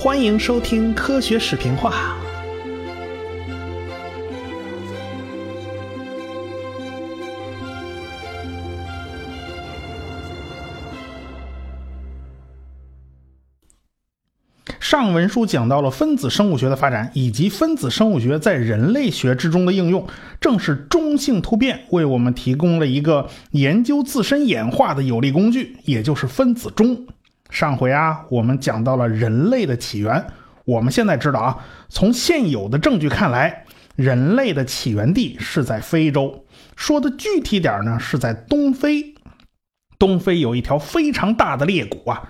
[0.00, 2.16] 欢迎收听科学视频化。
[14.78, 20.06] 上文书讲到了分子生物学的发展，以及分子生物学在人类学之中的应用。
[20.40, 27.04] 正是中性突变为我们提供了一个研究自身演化的有力工具，也就是分子钟。
[27.50, 30.26] 上回啊，我们讲到了人类的起源。
[30.64, 33.64] 我们现在知道啊，从现有的证据看来，
[33.96, 36.44] 人类的起源地是在非洲。
[36.76, 39.14] 说的具体点呢，是在东非。
[39.98, 42.22] 东非有一条非常大的裂谷啊，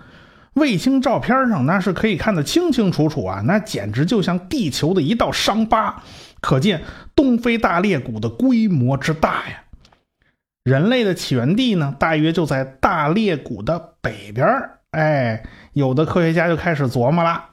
[0.55, 6.03] 卫星照片上那是可以看得清清楚楚啊，那简直就像地球的一道伤疤，
[6.41, 6.83] 可见
[7.15, 9.65] 东非大裂谷的规模之大呀。
[10.65, 14.47] 人类的起源地呢，大约就在大裂谷的北边
[14.99, 17.45] 哎，有的科学家就开始琢磨了，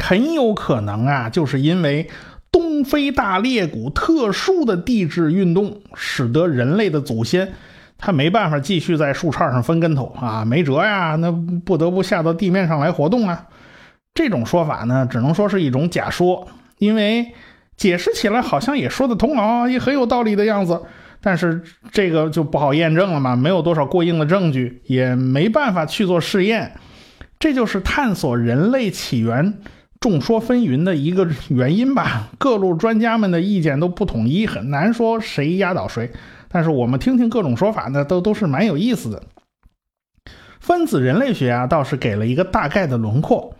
[0.00, 2.08] 很有可能啊，就是因为
[2.52, 7.52] 东非大裂谷特殊的地质运动，使得人类的祖先
[7.98, 11.32] 他没办法继续在树杈上翻跟头啊，没辙呀，那
[11.64, 13.46] 不得不下到地面上来活动啊。
[14.14, 16.46] 这种说法呢，只能说是一种假说，
[16.78, 17.32] 因为
[17.76, 20.82] 解释起来好像也说得通啊，也很有道理的样子。
[21.22, 26.72] 但是这个就不好验证了嘛，没有多少过硬的证据，也没办法去做试验。
[27.38, 29.60] 这就是探索人类起源
[30.00, 32.28] 众说纷纭的一个原因吧。
[32.38, 36.10] 各路专家们的意见都不统一，很难说谁压倒谁。
[36.48, 39.22] 但是我们听听各种说法呢，都都是蛮有意思的。
[40.60, 43.54] 分子人类学啊，倒是给了一个大概的轮廓。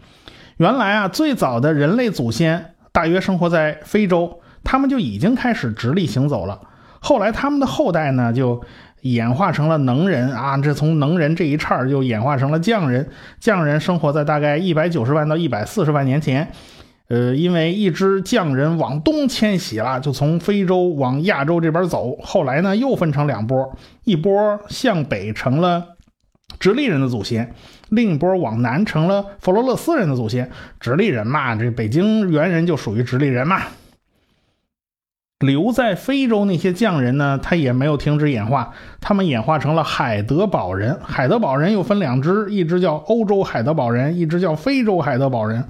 [0.59, 6.61] 原来啊，最早的人类祖先大约生活在非洲，他们就已经开始直立行走了。
[7.03, 8.62] 后来他们的后代呢，就
[9.00, 13.08] 演化成了能人啊，这从能人这一串就演化成了匠人。
[13.41, 16.48] 匠人生活在大概一百九十万到一百四十万年前，
[17.08, 22.17] 呃，因为一支匠人往东迁徙了，就从非洲往亚洲这边走。
[22.23, 25.96] 后来呢，又分成两波，一波向北成了
[26.61, 27.52] 直立人的祖先，
[27.89, 30.48] 另一波往南成了佛罗勒斯人的祖先。
[30.79, 33.62] 直立人嘛，这北京猿人就属于直立人嘛。
[35.42, 40.98] 留在非洲那些匠人呢，他也没有停止演化，他们演化成了海德堡人。
[41.03, 45.64] 海德堡人又分两支，一支叫欧洲海德堡人，一支叫非洲海德堡人。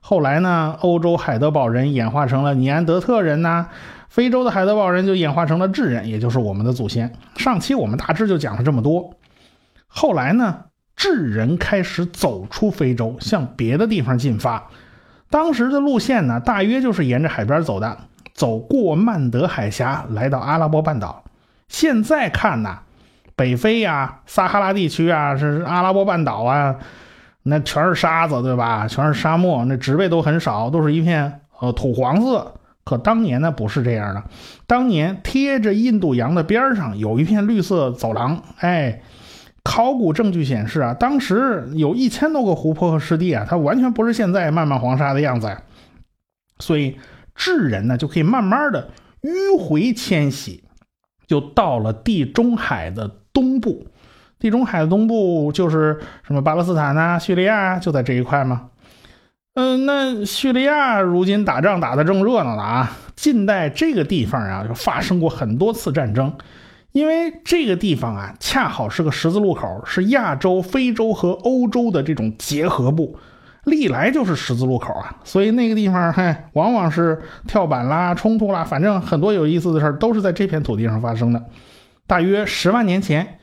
[0.00, 3.66] 后来呢，欧洲海德堡人演化成了尼安德特人呐，
[4.08, 7.12] 非洲的海德堡人就演化成了智人，也就是我们的祖先。
[7.36, 9.10] 上期我们大致就讲了这么多。
[9.88, 10.58] 后来呢，
[10.94, 14.68] 智人开始走出非洲，向别的地方进发。
[15.28, 17.98] 当时的路线呢，大约就是沿着海边走的。
[18.36, 21.24] 走过曼德海峡，来到阿拉伯半岛。
[21.68, 22.80] 现在看呐，
[23.34, 26.76] 北非呀、撒哈拉地区啊，是阿拉伯半岛啊，
[27.42, 28.86] 那全是沙子，对吧？
[28.86, 32.52] 全是沙漠，那植被都很少，都是一片呃土黄色。
[32.84, 34.22] 可当年呢，不是这样的。
[34.66, 38.42] 当年贴着印度洋的边上有一片绿色走廊。
[38.58, 39.00] 哎，
[39.64, 45.56] 考古证据显示啊，当时有一千多个湖泊和湿地啊，它完全不是现在漫漫黄沙的样子。
[46.58, 46.98] 所以。
[47.36, 48.90] 智人呢就可以慢慢的
[49.22, 50.64] 迂回迁徙，
[51.26, 53.86] 就到了地中海的东部。
[54.38, 58.70] 地中海的东部就是什么巴勒斯坦呐、叙利亚，就在这一块吗？
[59.54, 62.92] 嗯，那叙利亚如今打仗打得正热闹呢啊！
[63.16, 66.30] 近代这个地方啊，就发生过很多次战争，
[66.92, 73.18] 因为这个地方啊，恰好是个十字路口，是亚洲、非洲和欧洲的这种结合部。
[73.66, 81.44] 历来就是十字路口啊，所以那个地方嗨，往往是跳板啦、冲突啦，反正很多有意思的事儿都是在这片土地上发生的。
[82.06, 83.38] 大约十万年前，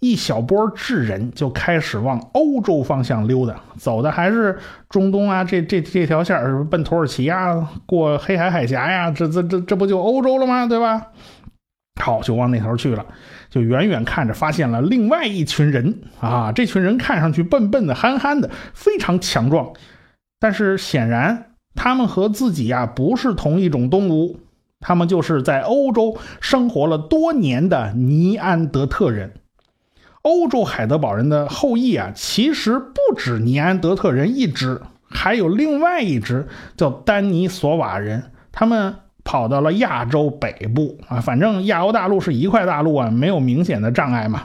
[0.00, 10.66] 一小波智人就开始往欧洲方向溜达，走的还是中东啊，这这这条线儿奔土耳其呀，过黑海海峡呀，这这这这不就欧洲了吗？
[10.66, 11.08] 对吧？
[12.00, 13.04] 好，就往那头去了。
[13.48, 16.52] 就远远看着，发现了另外一群人啊！
[16.52, 19.72] 这群人看上去笨笨的、憨憨的，非常强壮。
[20.38, 24.40] 但是显然，他们和自己呀不是同一种动物，
[24.80, 29.32] 他们就是在欧洲生活了多年的尼安德特人。
[30.22, 38.96] 欧洲海德堡人的后裔啊，其实不止尼安德特人一支，还有另外一支叫丹尼索瓦人，他们。
[39.26, 44.44] 跑到了亚洲北部啊，反正亚欧大陆是一块大陆啊，没有明显的障碍嘛。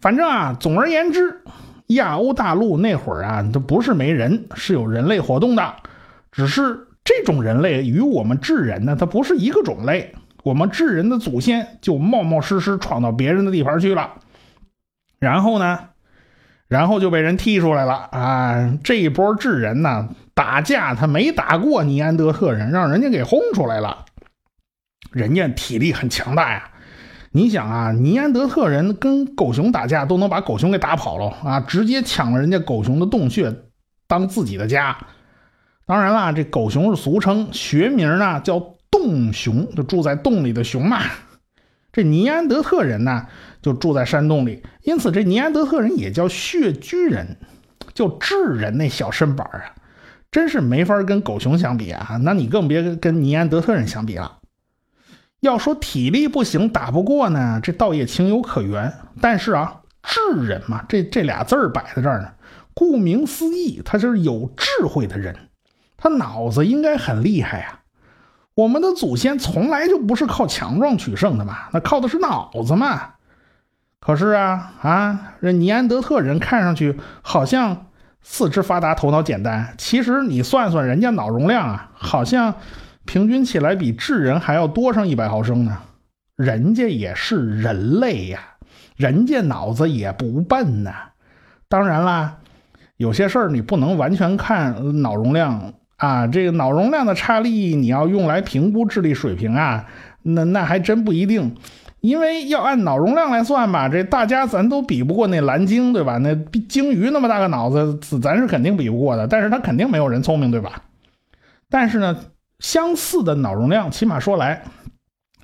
[0.00, 1.42] 反正啊，总而言之，
[1.88, 5.74] 亚欧大陆那会儿啊，都不是没人，是有人类活动的，
[6.32, 10.14] 只是这种人类与我们智人呢，它不是一个种类。
[10.42, 14.12] 我们智人的祖先就冒冒失失闯到别人的地盘去了，
[15.18, 15.80] 然后呢，
[16.68, 18.78] 然后就被人踢出来了啊！
[18.82, 24.04] 这一波智人呢，打架他没打过尼安德特人，让人家给轰出来了。
[25.12, 26.70] 人家体力很强大呀，
[27.30, 33.54] 你想啊，尼安德特人跟狗熊打架都能把狗熊给打跑了啊，直接抢了人家狗熊的洞穴
[34.08, 34.96] 当自己的家。
[35.86, 38.58] 当然啦，这狗熊是俗称，学名呢叫
[38.90, 41.00] 洞熊，就住在洞里的熊嘛。
[41.96, 43.26] 这尼安德特人呢，
[43.62, 47.38] 就住在山洞里，因此这尼安德特人也叫穴居人，
[47.94, 49.72] 就智人那小身板啊，
[50.30, 52.20] 真是没法跟狗熊相比啊！
[52.22, 54.40] 那你更别跟尼安德特人相比了。
[55.40, 58.92] 要说体力不行打不过呢，这倒也情有可原。
[59.22, 62.28] 但是啊，智人嘛，这这俩字儿摆在这儿呢，
[62.74, 65.34] 顾名思义，他就是有智慧的人，
[65.96, 67.80] 他脑子应该很厉害呀。
[68.56, 73.12] 我们的祖先从来就不是靠强壮取胜的嘛，那靠的是脑子嘛。
[74.00, 77.88] 可是啊啊，这尼安德特人看上去好像
[78.22, 82.54] 四肢发达、头脑简单，其实你算算人家脑容量啊，好像
[83.04, 85.76] 平均起来比智人还要多上一百毫升呢。
[86.34, 88.40] 人家也是人类呀，
[88.96, 90.92] 人家脑子也不笨呐。
[91.68, 92.38] 当然啦，
[92.96, 95.74] 有些事儿你不能完全看脑容量。
[95.96, 99.86] 啊，这个脑容量的差异，你要用来评估智力水平啊，
[100.22, 101.56] 那那还真不一定，
[102.00, 106.18] 因为要按脑容量来算吧，这大家咱都比不过那蓝鲸，对吧？
[106.18, 106.34] 那
[106.68, 110.82] 鲸鱼那么大个脑子，咱是肯定比不过的，但是它肯定没有人聪明，对吧？
[111.70, 112.16] 但是呢，
[112.58, 114.64] 相似的脑容量，起码说来，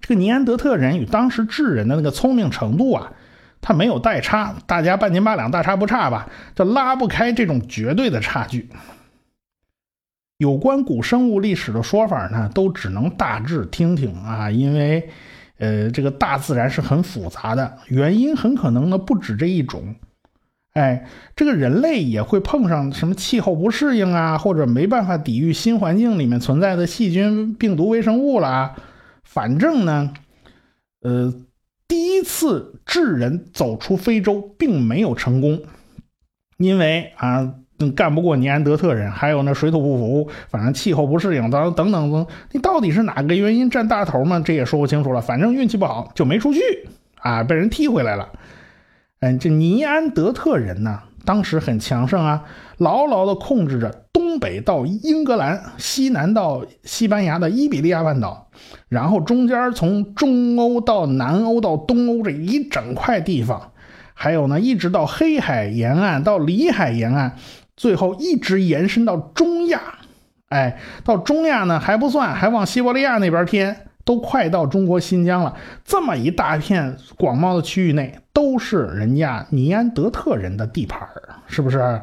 [0.02, 3.12] 这个尼安德特人与当时智人的那个聪明程度啊，
[3.62, 8.68] 它没有代差，大家半斤八两，大差不差吧，就拉不开这种绝对的差距。
[10.42, 15.08] 有关古生物历史的说法呢，都只能大致听听啊，因为，
[15.58, 19.94] 呃，这个大自然是很复杂的，原因很可能呢不止这一种。
[20.72, 21.06] 哎，
[21.36, 28.74] 这个人类也会碰上什么气候不适应啊，或者没办法抵御新环境里面存在的细菌、病毒、微生物啦。
[29.22, 30.12] 反正呢，
[31.02, 31.32] 呃，
[31.86, 35.62] 第一次智人走出非洲并没有成功，
[36.58, 37.54] 因为啊。
[37.90, 44.40] 干不过尼安德特人，还有那水土不服，反正气候不适应，等等等等，你到底是哪个原因占大头呢？
[44.44, 45.20] 这也说不清楚了。
[45.20, 46.60] 反正运气不好，就没出去
[47.16, 48.28] 啊，被人踢回来了。
[49.20, 52.44] 嗯，这尼安德特人呢，当时很强盛啊，
[52.78, 58.48] 牢牢地控制着东北到英格兰，西南到西班牙的伊比利亚半岛，
[58.88, 63.70] 然后中间从中欧到南欧到东欧这一整块地方，
[64.14, 67.36] 还有呢，一直到黑海沿岸到里海沿岸。
[67.76, 69.80] 最后一直延伸到中亚，
[70.48, 75.56] 哎，到中亚呢还不算，还往西伯利亚那边偏，都快到中国新疆了。
[75.84, 81.08] 这么一大片广袤的区域内，都是人家尼安德特人的地盘
[81.46, 82.02] 是不是？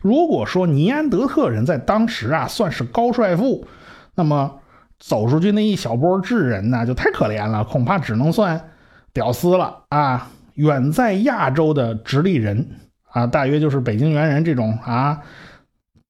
[0.00, 3.66] 如果说尼安德特人在当时啊算是高帅富，
[4.14, 4.60] 那么
[4.98, 8.70] 走出去那一小波智人呢，就太可怜了，恐怕只能算
[9.12, 10.30] 屌丝了啊！
[10.54, 12.68] 远在亚洲的直立人。
[13.14, 15.22] 啊，大约就是北京猿人这种啊，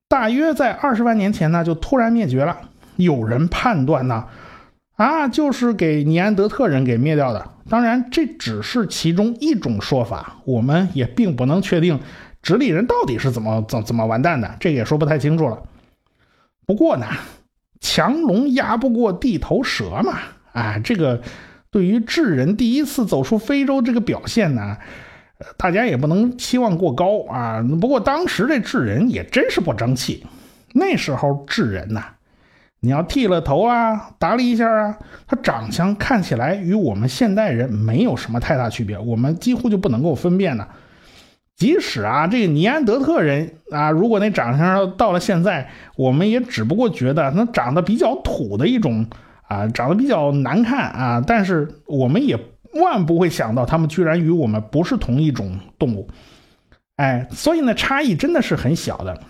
[0.08, 2.56] 大约在二十万年前呢，就突然灭绝了。
[2.96, 4.24] 有人判断呢，
[4.96, 7.50] 啊，就是给尼安德特人给灭掉的。
[7.68, 12.00] 当然，这只是其中一种说法，我们也并不能确定
[12.40, 15.62] 直立人到底是怎么怎怎么完蛋的，这个也说不太清楚了。
[16.64, 17.06] 不过呢，
[17.80, 20.18] 强龙压不过地头蛇嘛，
[20.52, 21.20] 啊，这个
[21.70, 24.78] 对于智人第一次走出非洲这个表现呢。
[25.57, 27.62] 大家也不能期望过高啊。
[27.81, 30.25] 不过当时这智人也真是不争气。
[30.73, 32.03] 那时候智人呐，
[32.81, 40.67] 你要剃了头啊，打理一下啊，他长相看起来与我们现代人没有什么太大区别，我们几乎就不能够分辨呢。
[41.57, 49.07] 即使啊，这个尼安德特人啊，如果那长相到了现在，我们也只不过觉得那长得比较土的一种
[49.47, 52.38] 啊，长得比较难看啊，但是我们也。
[52.75, 56.09] 万不会想到，他们居然与我们不是同一种动物，
[56.97, 59.21] 哎，所以呢，差异真的是很小的。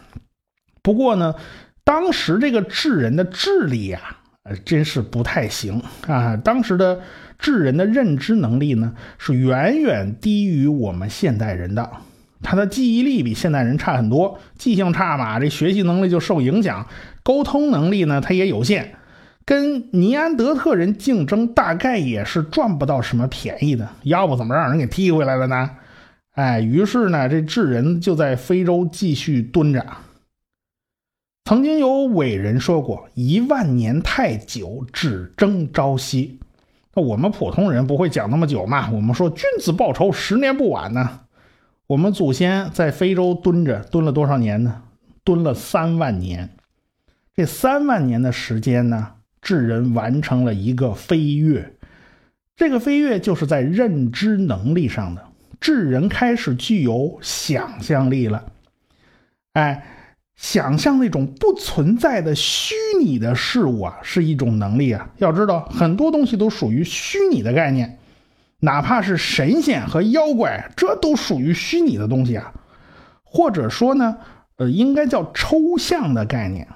[0.83, 1.35] 不过呢，
[1.85, 6.37] 当时这个智人的智力呀，呃，真是不太行啊。
[6.37, 7.01] 当时的
[7.39, 11.91] 智人的认知能力呢，是远远低于我们现代人的。
[12.43, 16.87] 他的记忆力比现代人差很多，记性差嘛，这学习能力就受影响。
[17.23, 18.95] 沟通能力呢，他也有限。
[19.47, 25.71] 跟尼安德特人竞争，大概也是赚不到什么便宜的，要不怎么让人给踢回来了呢？
[26.33, 29.87] 哎，于是呢，这智人就在非洲继续蹲着。
[31.45, 36.41] 曾经有伟人说过：“一万年太久，只争朝夕。”
[36.97, 38.91] 那我们普通人不会讲那么久嘛？
[38.91, 41.21] 我们说君子报仇，十年不晚呢。
[41.87, 44.83] 我们祖先在非洲蹲着，蹲了多少年呢？
[45.23, 46.49] 蹲了三万年。
[47.37, 49.14] 这三万年的时间呢，
[49.45, 51.73] 智人完成了一个飞跃。
[52.57, 55.23] 这个飞跃就是在认知能力上的，
[55.61, 58.45] 智人开始具有想象力了。
[59.53, 59.85] 哎，
[60.35, 65.11] 想象那种不存在的虚拟的事物啊，是一种能力啊。
[65.19, 67.99] 要知道，很多东西都属于虚拟的概念。
[68.61, 72.53] 哪怕是神仙和妖怪，这都属于虚拟的东西啊，
[73.23, 74.17] 或者说呢，
[74.57, 76.67] 呃，应该叫抽象的概念。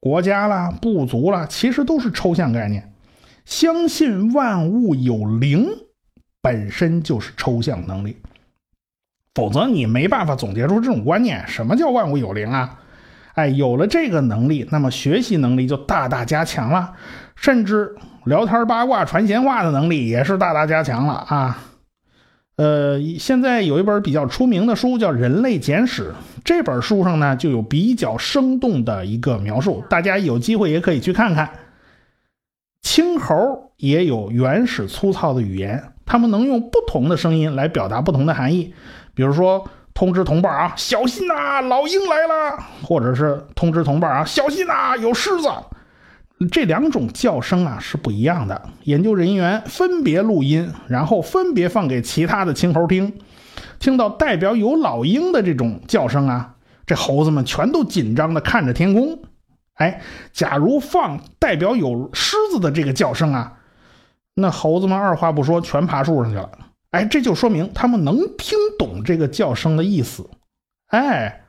[0.00, 2.92] 国家啦、部族啦，其实都是抽象概念。
[3.44, 5.66] 相信万物有灵，
[6.40, 8.16] 本身就是抽象能力，
[9.34, 11.46] 否则你没办法总结出这种观念。
[11.46, 12.78] 什么叫万物有灵啊？
[13.34, 16.94] 哎，有了这个能力，那么学习能力就大大加强了，
[17.36, 17.94] 甚至。
[18.26, 21.58] 聊天八卦传闲话的能力也是大大加强了啊！
[22.60, 26.10] 呃，现在有一本比较出名的书叫《人类简史》，
[26.44, 31.48] 这本书上呢就有比较生动的一个描述，大家有机会也可以去看看。
[32.82, 38.74] 青猴也有原始粗糙的语言，他们能用不同的声音来表达不同的含义，
[39.14, 45.48] 比如说通知同伴啊，小心呐，老鹰来了，或者是通知同伴啊，小心呐，有狮子。
[46.48, 48.70] 这两种叫声啊是不一样的。
[48.84, 53.18] 研究人员分别录音，然后分别放给其他的青猴听。
[53.78, 56.54] 听到代表有老鹰的这种叫声啊，
[56.86, 59.22] 这猴子们全都紧张的看着天空。
[59.74, 60.00] 哎，
[60.32, 63.58] 假如放代表有狮子的这个叫声啊，
[64.34, 66.50] 那猴子们二话不说全爬树上去了。
[66.90, 70.30] 哎，这就说明他们能听懂这个叫声的意思。
[70.86, 71.42] 哎，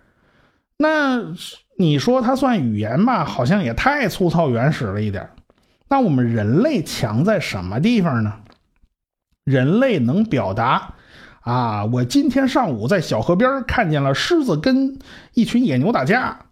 [0.77, 1.33] 那。
[1.81, 5.29] 你说它算语言吧，好像也太粗糙原始了一点。
[5.89, 8.35] 那我们人类强在什么地方呢？
[9.43, 10.93] 人类能表达
[11.41, 14.99] 啊，我今天上午在小河边看见了狮子跟
[15.33, 16.45] 一群野牛打架，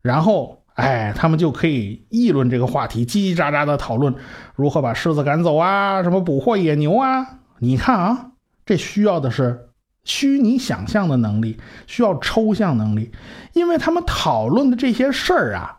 [0.00, 4.14] 然后哎，他们就可以议论这个话题，叽叽喳喳的讨论
[4.56, 7.26] 如何把狮子赶走啊，什么捕获野牛啊。
[7.58, 8.30] 你看啊，
[8.64, 9.68] 这需要的是。
[10.04, 13.12] 虚拟想象的能力需要抽象能力，
[13.52, 15.78] 因为他们讨论的这些事儿啊，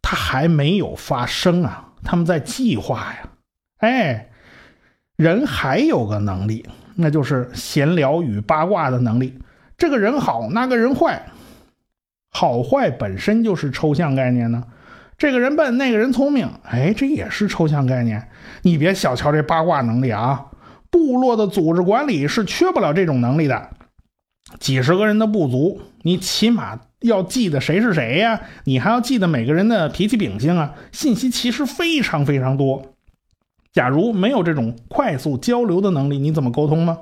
[0.00, 3.28] 它还没有发生啊，他们在计划呀。
[3.78, 4.28] 哎，
[5.16, 9.36] 人还有个能力，那就是闲聊与八卦的能力。
[9.76, 11.26] 这个人好，那个人坏，
[12.30, 14.62] 好坏本身就是抽象概念呢。
[15.18, 18.28] 这个人笨，那个人聪明，哎，这也是抽象概念。
[18.62, 20.46] 你别小瞧这八卦能力啊。
[20.96, 23.68] 部落的组织管理是缺不了这种能力的。
[24.58, 28.40] 几十个人的部族，你起码要记得谁是谁呀？
[28.64, 30.72] 你还要记得每个人的脾气秉性啊！
[30.92, 32.94] 信息其实非常非常多。
[33.74, 36.96] 假如没有这种快速交流的能力，你怎么沟通呢？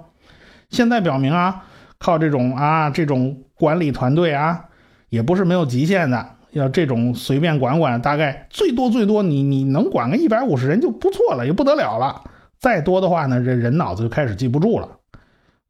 [0.70, 1.66] 现在表明啊，
[1.98, 4.64] 靠这种啊这种管理团队啊，
[5.08, 6.30] 也不是没有极限的。
[6.50, 12.24] 要这种随便管管，大概最多最多你你能管个一百五十人就不错了，也不得了了。
[12.64, 14.88] 再多的话呢，这人脑子就开始记不住了。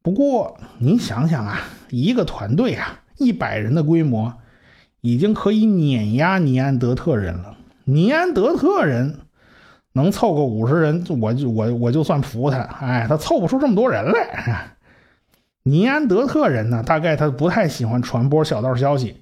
[0.00, 1.60] 不过你想想啊，
[1.90, 4.32] 一个团队啊，一百人的规模，
[5.00, 7.56] 已经可以碾压尼安德特人了。
[7.82, 9.18] 尼安德特人
[9.94, 12.58] 能凑个五十人，我就我我就算服他。
[12.58, 14.76] 哎，他凑不出这么多人来。
[15.64, 19.20] 尼安德特人呢，大概他不太喜欢传播小道消息，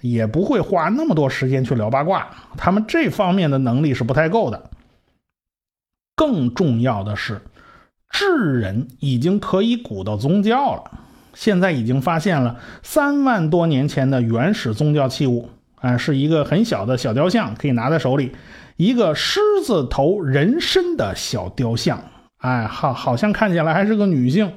[0.00, 2.26] 也不会花那么多时间去聊八卦。
[2.56, 4.70] 他们这方面的能力是不太够的。
[6.16, 7.40] 更重要的是，
[8.10, 10.82] 智人已经可以鼓捣宗教了。
[11.34, 18.30] 现在已经发现了三万多年前的原始宗教器物，啊，是一个很小的小雕像，可以拿在手里，
[18.76, 22.04] 一个狮子头人身的小雕像，
[22.38, 24.52] 哎，好，好像看起来还是个女性，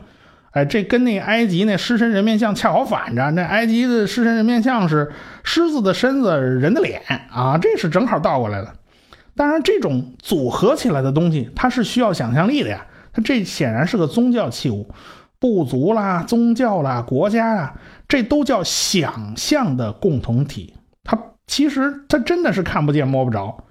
[0.51, 5.11] 哎，这跟那埃及那狮身人面像恰好反着，那埃及的狮身人面像是
[5.43, 8.75] 狮子的身子，人的脸啊，这是正好倒过来了。
[9.37, 12.87] 当然，这种组合起来的东西，它是需要想象力的呀。
[13.13, 14.89] 它这显然是个宗教器物，
[15.39, 17.75] 部族啦、宗教啦、国家啊，
[18.07, 20.73] 这都叫想象的共同体。
[21.03, 23.63] 它其实它真的是看不见摸不着。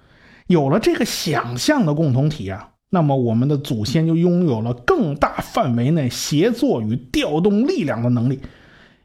[0.47, 8.41] 有了这个想象的共同体啊，那么我们的祖先就拥有了更大范围内协作与调动力量的能力。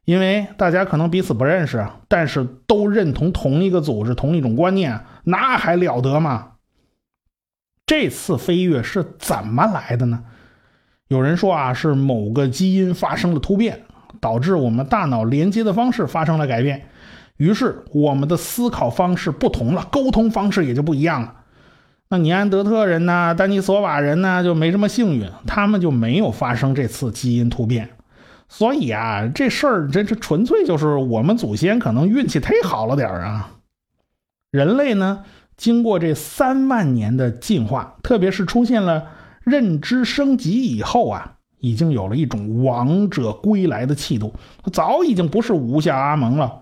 [0.04, 6.49] 因为大家可能彼此不认识，但是都认同同一个组织、同一种观念，那还了得吗？
[7.93, 10.25] 这次飞跃是怎么来的呢？
[11.09, 13.83] 有人说啊，是某个基因发生了突变，
[14.19, 16.87] 导致我们大脑连接的方式发生了改变，
[17.37, 21.35] 于是我们的思考方式不同了，沟通方式也就不一样了。
[22.09, 27.91] 那尼安德特人呢，丹尼索瓦人呢，就没什么幸运，他们就没有发生这次基因突变。
[28.49, 33.51] 所以啊，这事儿这这纯粹就是我们祖先可能运气忒好了点儿啊。
[34.51, 35.25] 人类呢，
[35.57, 39.07] 经过这三万年的进化，特别是出现了
[39.45, 44.35] 认知升级以后啊，已经有了一种王者归来的气度，
[44.73, 46.61] 早已经不是吴下阿蒙了。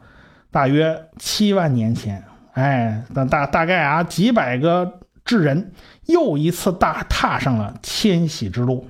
[0.51, 5.73] 大约七万年前，哎，大大大概啊，几百个智人
[6.07, 8.89] 又一次大踏上了迁徙之路。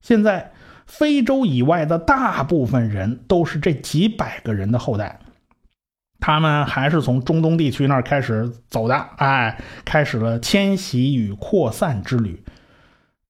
[0.00, 0.52] 现在。
[0.84, 5.20] 非洲以外的大部分人都是这几百个人的后代，
[6.22, 12.44] 他们还是从中东地区那儿开始走的，哎，开始了迁徙与扩散之旅。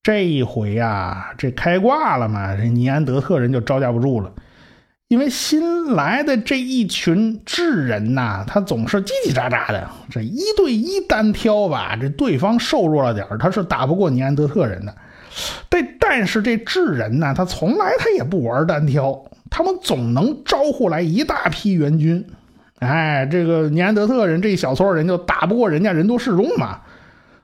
[0.03, 4.31] 这一回呀，这开挂了嘛，这尼安德特人就招架不住了，
[5.09, 14.95] 因为新来的这一群智人呐，他总是叽叽喳喳的，这一对一单挑吧，这对方瘦弱了点他是打不过尼安德特人的。
[15.71, 22.23] 但但是这智人呢，他从来他也不玩单挑，他们总能招呼来一大批援军。
[22.83, 26.81] 哎，这个尼安德特人这一小撮人就打不过人家人多势众嘛，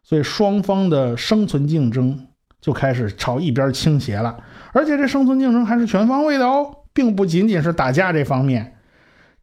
[0.03, 2.27] 所以双方的生存竞争
[2.61, 4.37] 就开始朝一边倾斜了。
[4.73, 8.75] 而且这生存竞争还是全方位的哦，并不仅仅是打架这方面。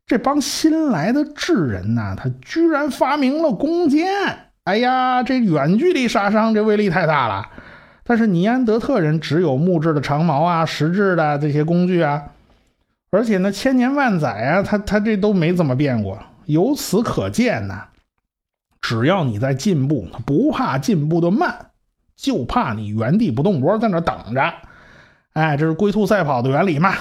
[0.05, 4.05] 这帮新来的智人呐，他居然发明了弓箭。
[4.65, 7.45] 哎呀，这远距离杀伤这威力太大了。
[8.03, 12.21] 但是尼安德特人只有木质的长矛啊、石质的这些工具啊，
[13.15, 16.21] 而且呢，千年万载啊，他他这都没怎么变过。
[16.45, 17.83] 由此可见呢，
[18.81, 21.71] 只要你在进步，不怕进步的慢，
[22.15, 24.53] 就怕你原地不动窝在那等着。
[25.33, 26.93] 哎，这是龟兔赛跑的原理嘛？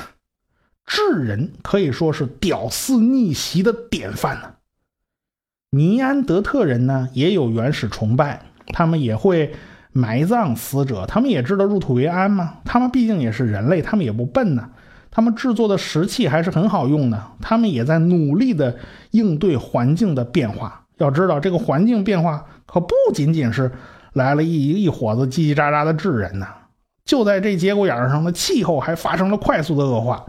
[0.87, 4.55] 智人可以说是屌丝逆袭的典范呢。
[5.71, 9.55] 尼安德特人呢，也有原始崇拜，他们也会。
[9.97, 12.55] 埋葬死者，他们也知道入土为安嘛？
[12.65, 14.71] 他们毕竟也是人类，他们也不笨呢。
[15.15, 17.23] 他们制作的石器还是很好用的。
[17.41, 18.77] 他们也在努力的
[19.13, 20.85] 应对环境的变化。
[20.99, 23.71] 要知道，这个环境变化可不仅仅是
[24.13, 26.49] 来了一一伙子叽叽喳喳的智人呐。
[27.05, 30.27] 就在这节骨眼上，的气候还发生了快速的恶化。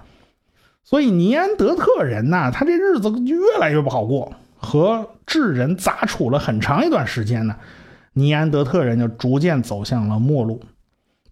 [0.83, 7.55] 所以尼安德特人呐，他这日子越来越不好过，和智人杂处了很长一段时间呢。
[8.13, 10.61] 尼安德特人就逐渐走向了末路，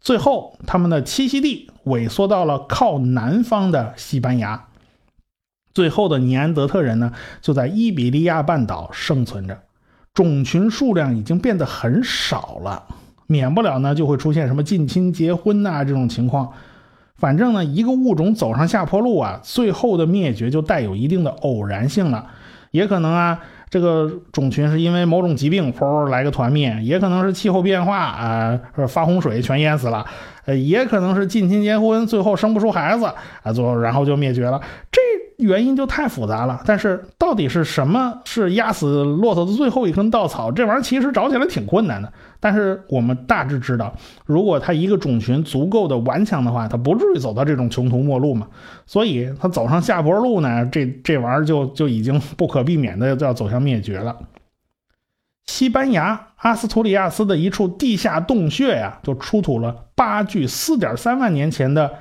[0.04, 4.66] 最后他们的栖息地萎缩到了靠南方的西班牙。
[5.74, 9.58] 最后的尼安德特人呢，就在伊比利亚半岛生存着，
[10.14, 12.84] 种群数量已经变得很少了，
[13.28, 16.52] 免不了呢就会出现什么近亲结婚呐这种情况。
[17.16, 22.28] 反正呢，一个物种走上下坡路啊，最后的灭绝就带有一定的偶然性了，
[22.72, 23.40] 也可能啊。
[23.74, 30.06] 这个种群是因为某种疾病，噗来个团灭，也可能是气候变化啊，发洪水全淹死了，
[30.46, 33.06] 呃，也可能是近亲结婚，最后生不出孩子
[33.42, 34.62] 啊，最后然后就灭绝了。
[34.92, 35.02] 这。
[35.38, 40.52] 原因就太复杂了，但是到底是什么是压死骆驼的最后一根稻草？
[40.52, 42.12] 这玩意儿其实找起来挺困难的。
[42.40, 48.48] 但是我们大致知道，如果它一个种群足够的顽强的话，它不至于走到这种穷途末路嘛。
[48.86, 54.16] 所以它走上下坡路呢，这这玩意儿就就已经不可避免的要走向灭绝了。
[55.46, 61.92] 西班牙阿斯图里亚斯的一处地下洞穴呀，就出土了八具四点三万年前的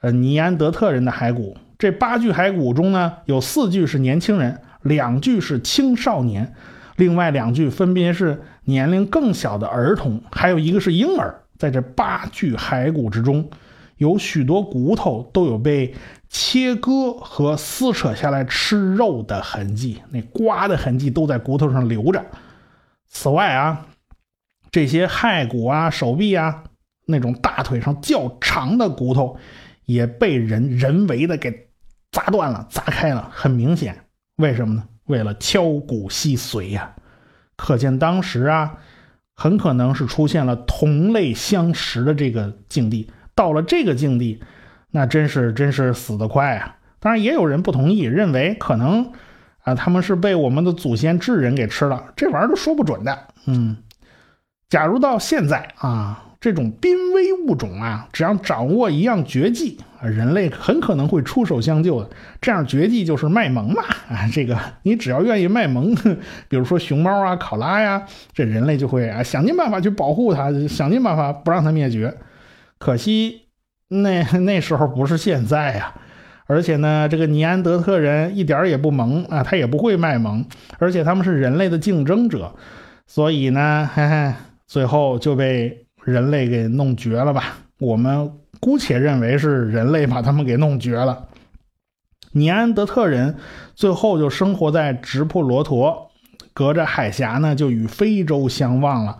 [0.00, 1.56] 呃尼安德特人的骸骨。
[1.80, 6.52] 这八具骸骨中呢，有四具是年轻人，两具是青少年，
[6.96, 11.40] 另外两具分别是年龄更小的儿童，还有一个是婴儿。
[11.56, 13.48] 在这八具骸骨之中，
[13.96, 15.94] 有许多骨头都有被
[16.28, 22.22] 切割和撕扯下来吃肉的痕迹，那刮的痕迹都在骨头上留着。
[23.08, 23.86] 此外啊，
[24.70, 26.64] 这些骸骨啊、手臂啊，
[27.06, 29.38] 那种大腿上较长的骨头，
[29.86, 31.69] 也被人人为的给。
[32.12, 34.04] 砸断了，砸开了，很明显，
[34.36, 34.84] 为什么呢？
[35.06, 36.94] 为了敲骨吸髓呀！
[37.56, 38.78] 可见当时啊，
[39.34, 43.10] 很可能是出现了同类相食的这个境地。
[43.34, 44.42] 到了这个境地，
[44.90, 46.76] 那真是真是死得快啊！
[46.98, 49.12] 当然，也有人不同意，认为可能
[49.62, 53.28] 啊，他们是被我们的祖先智人给吃了，这玩意儿都说不准的。
[53.46, 53.76] 嗯，
[54.68, 56.24] 假如到现在啊。
[56.40, 62.08] 这种濒危物种啊，只要掌握一样绝技啊，人类很可能会出手相救的。
[62.40, 65.94] 这样绝技就是卖萌嘛啊， 这个你只要愿意卖萌，
[66.48, 72.16] 比如说熊猫啊、考拉呀，这人类就会啊想尽办法去保护它，想尽办法不让它灭绝。
[72.78, 73.42] 可惜
[73.88, 75.92] 那 那时候不是现在呀，
[76.46, 80.46] 而且呢，这个尼安德特人一点也不萌啊，他也不会卖萌，
[80.78, 82.54] 而且他们是人类的竞争者，
[83.06, 84.32] 所以呢，嘿嘿，
[84.66, 85.84] 最后就被。
[86.10, 87.56] 人类给弄绝了吧？
[87.78, 91.28] 我们姑且认为是人类把他们给弄绝了。
[92.32, 93.36] 尼安德特人
[93.74, 96.10] 最后就生活在直布罗陀，
[96.52, 99.18] 隔着海峡呢，就与非洲相望了。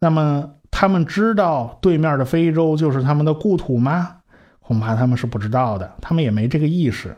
[0.00, 4.16] 那么，他们知道对面的非洲就是他们的故土吗？
[4.60, 7.16] 恐怕他们是不知道的，他们也没这个意识。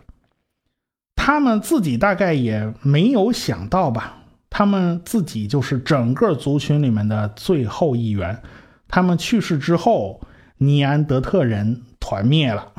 [1.17, 4.19] 他们自己大概也没有想到吧？
[4.51, 8.41] 他们自己就是整个族群里面的最后一员。
[8.89, 10.21] 他们去世之后，
[10.57, 12.73] 尼安德特人团灭了。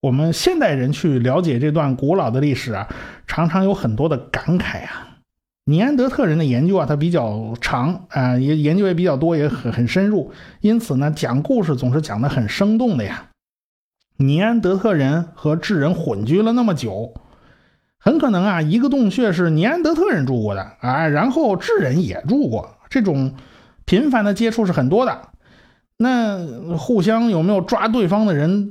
[0.00, 2.88] 我们现代人去了解这段古老的历史啊，
[3.26, 5.18] 常常有很多的感慨啊。
[5.64, 10.30] 尼安德特人的研究啊，它比较长啊，也研究也比较多，也很很深入。
[10.60, 13.30] 因此呢，讲故事总是讲的很生动的呀。
[14.18, 17.12] 尼安德特人和智人混居了那么久，
[17.98, 23.34] 很可能啊，一个洞穴是尼安德特人住过的啊，然后智人也住过，这种
[23.86, 25.18] 频繁的接触是很多的。
[25.96, 28.68] 那互相有没有抓对方的人？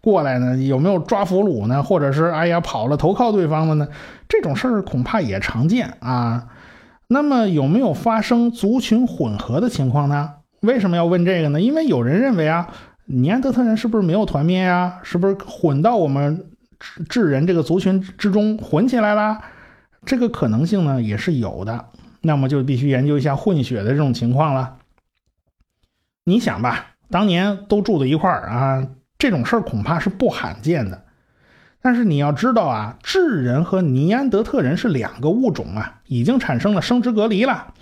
[0.00, 0.56] 过来呢？
[0.56, 1.80] 有没有抓俘虏呢？
[1.82, 3.86] 或者是哎呀跑了投靠对方的呢？
[4.28, 6.48] 这种事儿恐怕也常见啊。
[7.06, 10.30] 那么有没有发生族群混合的情况呢？
[10.60, 11.60] 为什么要问这个呢？
[11.60, 12.68] 因为有人认为啊，
[13.04, 14.98] 尼安德特人是不是没有团灭呀？
[15.04, 16.46] 是不是混到我们
[17.08, 19.38] 智人这个族群之中混起来了？
[20.04, 21.84] 这个可能性呢也是有的。
[22.22, 24.78] 那么就必须研究一下混血的这种情况了。
[26.24, 28.88] 你想吧，当年都住在一块儿啊。
[29.18, 31.04] 这种事儿恐怕是不罕见的，
[31.80, 37.74] 但是你要知道啊，智人和尼安德特人是两个物种啊，已经产生了生殖隔离了。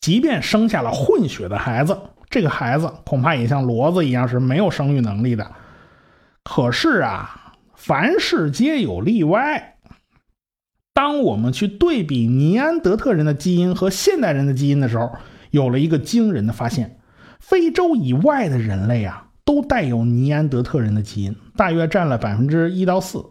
[0.00, 5.50] 即便生下了混血的孩子，这个孩子恐怕也像骡子一样是没有生育能力的。
[6.42, 9.73] 可是啊，凡事皆有例外。
[10.94, 15.12] 当我们去对比尼安德特人的基因和现代人的基因的时候，
[15.50, 16.98] 有了一个惊人的发现：
[17.38, 19.20] 非洲以外的人类啊。
[19.46, 23.22] 都带有尼安德特人的基因，大约占了百分之一到四。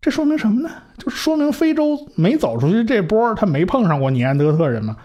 [0.00, 0.70] 这说明什么呢？
[0.96, 4.96] 就说明非洲没走出去这波，他没碰上过尼安德特人嘛。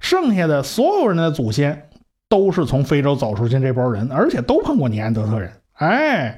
[0.00, 1.88] 剩下的所有人的祖先
[2.28, 5.52] 都是从非洲走出去这波人，而且都碰过尼安德特人。
[5.74, 6.36] 哎，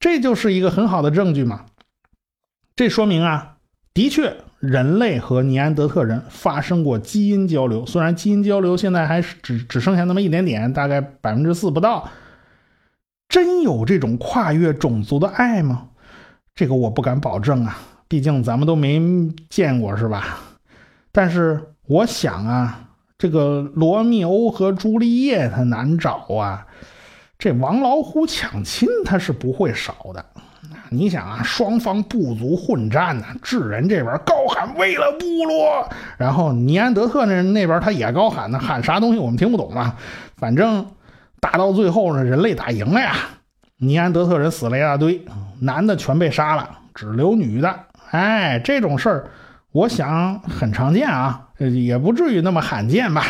[0.00, 1.66] 这就是一个很好的证据嘛。
[2.74, 3.57] 这说明啊，
[3.98, 12.08] 的确人类和尼安德特人发生过基因交流，虽然基因交流现在还只只剩下那么一点点，大概百分之四不到。
[13.28, 15.88] 真有这种跨越种族的爱吗？
[16.54, 19.02] 这个我不敢保证啊，毕竟咱们都没
[19.50, 20.38] 见过，是吧？
[21.10, 26.64] 但是我想啊，这个罗密欧和朱丽叶他难找啊，
[27.36, 30.24] 这王老虎抢亲他是不会少的。
[30.90, 39.96] 你想啊，双方部族混战呢，智人这边高喊为了部落，然后尼安德特人那边他也高喊呢，喊啥东西我们听不懂啊，
[40.36, 40.86] 反正。
[41.40, 43.14] 打到最后呢，人类打赢了呀！
[43.76, 45.24] 尼安德特人死了一大堆，
[45.60, 47.72] 男的全被杀了，只留女的。
[48.10, 49.30] 哎，这种事儿，
[49.70, 53.24] 我想很常见啊，也不至于那么罕见吧？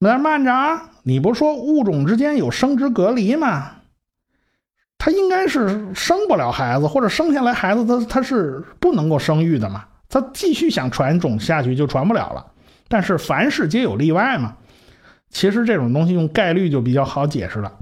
[0.00, 3.75] 那慢着啊，你不说物种之间有生殖隔离吗？
[4.98, 9.84] 他应该是生不了孩子，或者生下来孩子他他是不能够生育的嘛？
[10.08, 12.46] 他继续想传种下去就传不了了。
[12.88, 14.56] 但是凡事皆有例外嘛。
[15.28, 17.72] 其实这种东西用概率就比较好解释了。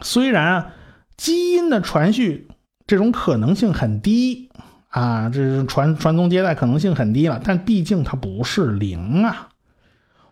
[0.00, 0.72] 虽然
[1.16, 2.48] 基因的传续
[2.86, 4.50] 这种可能性很低
[4.88, 9.48] 啊，这是传传宗接代可能性很低了，但毕竟它不是零啊。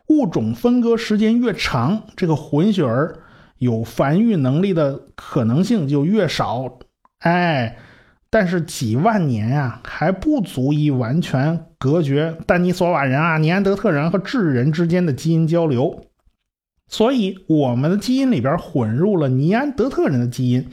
[0.09, 3.19] 物种分割时间越长，这个混血儿
[3.59, 6.79] 有繁育能力的可能性就越少。
[7.21, 7.77] 哎，
[8.31, 16.07] 但是几万年啊，还不足以完全隔绝丹尼索瓦人啊、尼安德特人和智人之间的基因交流。
[16.89, 20.69] 所以，我们的基因里边混入了尼安德特人的基因，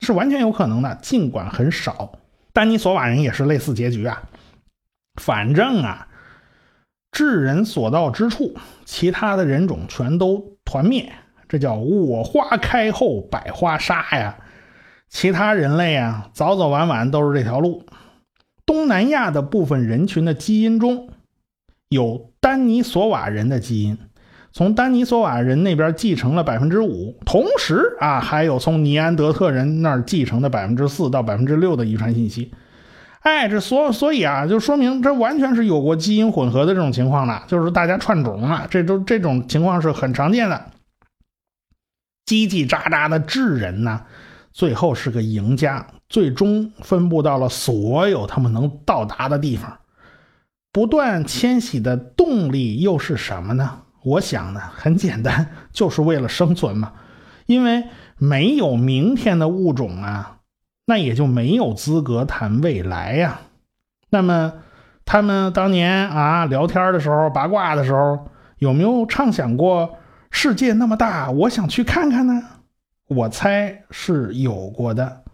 [0.00, 2.18] 是完全有可能的，尽管很少。
[2.52, 4.22] 丹尼索瓦人也是类似结局啊。
[5.20, 6.08] 反正啊，
[7.12, 11.12] 智人所到之处，其他的人种全都团灭，
[11.48, 14.36] 这叫我花开后百花杀呀。
[15.08, 17.84] 其他人类啊，早早晚晚都是这条路。
[18.66, 21.08] 东南亚的部分人群的基因中
[21.88, 23.98] 有丹尼索瓦人的基因。
[24.52, 32.52] 从丹尼索瓦人那边继承了百分之五，同时啊，还有从尼安德特人那儿继承的百分之四到百分之六的遗传信息。
[33.20, 40.64] 哎，这所所以啊，就说明这完全是有过基因混合的这种情况的，就是大家串种了，这都这种情况是很常见的。
[42.26, 44.02] 叽叽喳喳的智人呢，
[44.52, 49.78] 最后是个赢家，最终分布到了所有他们能到达的地方。
[50.72, 53.82] 不断迁徙的动力又是什么呢？
[54.02, 56.92] 我想呢，很简单， 就是为了生存嘛。
[57.46, 57.84] 因为
[58.16, 60.38] 没有明天的物种啊，
[60.86, 63.40] 那也就没有资格谈未来呀。
[64.10, 64.54] 那么，
[65.04, 69.96] 他们当年啊聊天的时候、八卦的时候，有没有畅想过
[70.44, 72.42] 世界那么大，我想去看看呢？
[73.08, 75.24] 我猜是有过的。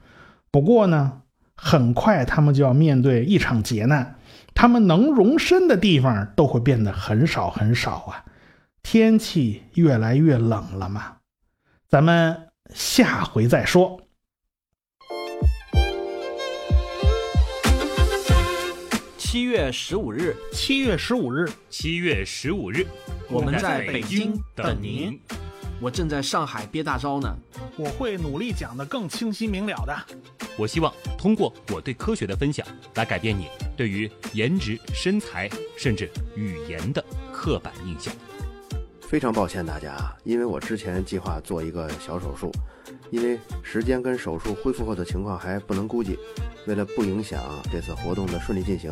[0.53, 1.23] 不过呢，
[1.57, 4.14] 很快他们就要面对一场劫难，
[4.55, 8.25] 他们能容身的地方都会变得很少很少啊。
[8.85, 11.16] 天气越来越冷了嘛，
[11.88, 14.01] 咱们下回再说。
[19.31, 22.85] 七月十五日，七月十五日，七月十五日，
[23.29, 25.16] 我们在北京等您。
[25.81, 27.38] 我正在上海憋大招呢。
[27.77, 29.97] 我会努力讲得更清晰明了的。
[30.57, 32.66] 我希望通过我对科学的分享，
[32.97, 37.01] 来改变你对于颜值、身材甚至语言的
[37.33, 38.12] 刻板印象。
[39.11, 42.49] 非常抱歉大家啊，因为我之前计划做一个小手术，
[43.11, 46.16] 因为时间跟手术恢复后的情况还不能估计。
[46.68, 47.42] 为了不影响
[47.73, 48.88] 这次活动的顺利进行，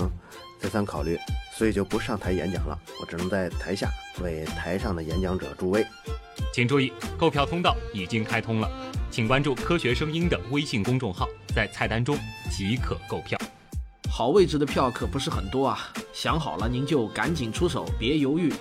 [0.59, 1.16] 再三考虑，
[1.57, 2.76] 所以就不上台演讲了。
[3.00, 3.88] 我只能在台下
[4.20, 5.87] 为台上的演讲者助威。
[6.52, 8.68] 请注意，购票通道已经开通了，
[9.12, 12.18] 请关注“科学声音”的微信公众号，在菜单中
[12.50, 13.38] 即可购票。
[14.11, 15.78] 好位置的票可不是很多啊，
[16.12, 18.52] 想好了您就赶紧出手，别犹豫。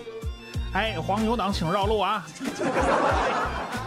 [0.74, 2.26] 哎，黄牛党请绕路啊！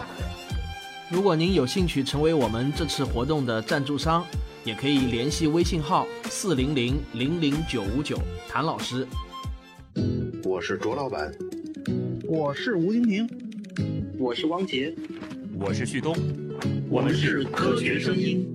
[1.10, 4.24] 如果您有兴趣成为我们这次活动的赞助商。
[4.62, 9.06] 也可以联系微信号四零零零零九五九谭老师。
[10.44, 11.32] 我是卓老板，
[12.24, 13.26] 我是吴金平，
[14.18, 14.94] 我是汪杰，
[15.58, 16.14] 我是旭东，
[16.90, 18.46] 我们是科学声音。